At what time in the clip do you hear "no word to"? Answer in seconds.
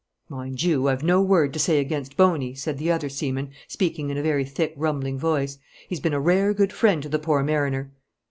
1.03-1.59